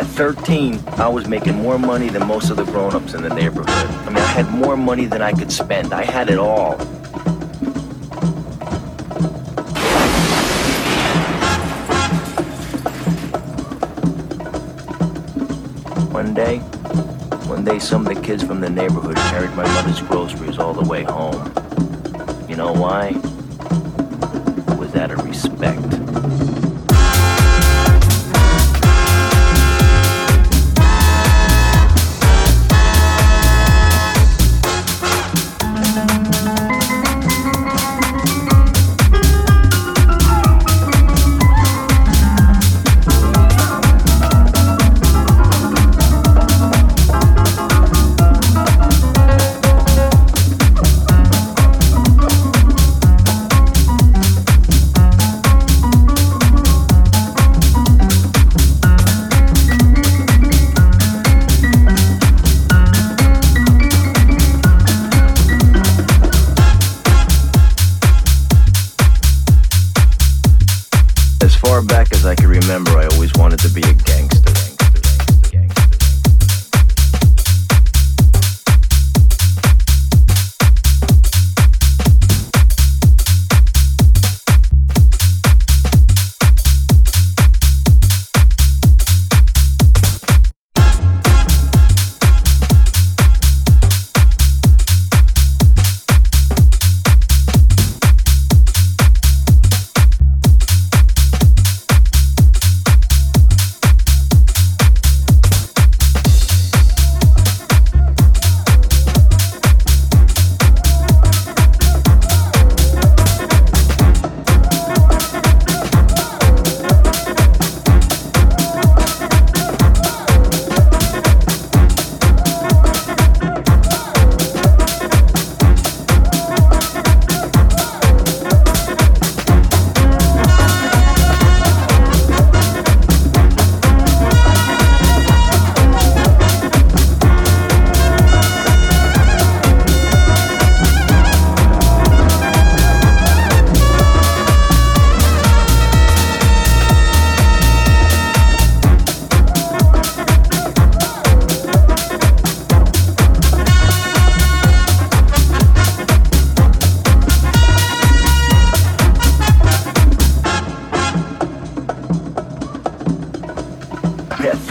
13, 0.00 0.82
I 0.92 1.08
was 1.08 1.28
making 1.28 1.56
more 1.56 1.78
money 1.78 2.08
than 2.08 2.26
most 2.26 2.50
of 2.50 2.56
the 2.56 2.64
grown-ups 2.64 3.14
in 3.14 3.22
the 3.22 3.28
neighborhood. 3.28 3.68
I 3.68 4.08
mean, 4.08 4.18
I 4.18 4.26
had 4.26 4.50
more 4.50 4.76
money 4.76 5.04
than 5.04 5.20
I 5.20 5.32
could 5.32 5.52
spend. 5.52 5.92
I 5.92 6.04
had 6.04 6.30
it 6.30 6.38
all. 6.38 6.76
One 16.10 16.32
day, 16.32 16.58
one 17.48 17.64
day 17.64 17.78
some 17.78 18.06
of 18.06 18.14
the 18.14 18.20
kids 18.20 18.42
from 18.42 18.60
the 18.60 18.70
neighborhood 18.70 19.16
carried 19.16 19.54
my 19.54 19.64
mother's 19.74 20.00
groceries 20.00 20.58
all 20.58 20.72
the 20.72 20.88
way 20.88 21.02
home. 21.02 21.52
You 22.48 22.56
know 22.56 22.72
why? 22.72 23.12
Was 24.78 24.94
out 24.94 25.10
of 25.10 25.24
respect. 25.24 26.01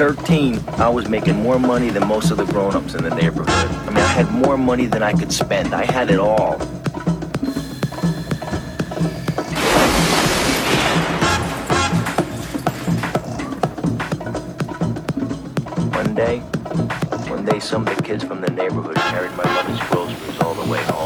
13, 0.01 0.59
I 0.79 0.89
was 0.89 1.07
making 1.07 1.35
more 1.35 1.59
money 1.59 1.91
than 1.91 2.07
most 2.07 2.31
of 2.31 2.37
the 2.37 2.45
grown-ups 2.45 2.95
in 2.95 3.03
the 3.03 3.11
neighborhood. 3.11 3.47
I 3.49 3.89
mean, 3.89 3.99
I 3.99 4.07
had 4.07 4.31
more 4.31 4.57
money 4.57 4.87
than 4.87 5.03
I 5.03 5.13
could 5.13 5.31
spend. 5.31 5.75
I 5.75 5.85
had 5.85 6.09
it 6.09 6.17
all. 6.17 6.57
One 15.93 16.15
day, 16.15 16.39
one 17.29 17.45
day 17.45 17.59
some 17.59 17.87
of 17.87 17.95
the 17.95 18.01
kids 18.01 18.23
from 18.23 18.41
the 18.41 18.49
neighborhood 18.49 18.95
carried 18.95 19.35
my 19.37 19.43
mother's 19.43 19.79
groceries 19.87 20.41
all 20.41 20.55
the 20.55 20.71
way 20.71 20.81
home. 20.85 21.00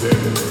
What, 0.00 0.49